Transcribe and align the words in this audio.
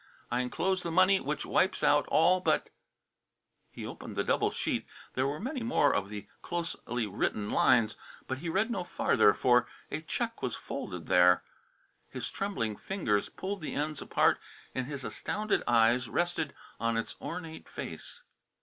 I 0.31 0.39
enclose 0.41 0.81
the 0.81 0.89
money 0.89 1.19
which 1.19 1.45
wipes 1.45 1.83
out 1.83 2.07
all 2.07 2.39
but" 2.39 2.71
He 3.75 3.85
opened 3.85 4.15
the 4.15 4.23
double 4.23 4.49
sheet. 4.49 4.87
There 5.13 5.27
were 5.27 5.39
many 5.39 5.61
more 5.61 5.93
of 5.93 6.09
the 6.09 6.25
closely 6.41 7.05
written 7.05 7.51
lines, 7.51 7.95
but 8.25 8.39
he 8.39 8.49
read 8.49 8.71
no 8.71 8.83
farther, 8.83 9.31
for 9.35 9.67
a 9.91 10.01
check 10.01 10.41
was 10.41 10.55
folded 10.55 11.05
there. 11.05 11.43
His 12.09 12.31
trembling 12.31 12.77
fingers 12.77 13.29
pulled 13.29 13.61
the 13.61 13.75
ends 13.75 14.01
apart 14.01 14.39
and 14.73 14.87
his 14.87 15.03
astounded 15.03 15.61
eyes 15.67 16.09
rested 16.09 16.55
on 16.79 16.97
its 16.97 17.13
ornate 17.21 17.69
face. 17.69 18.23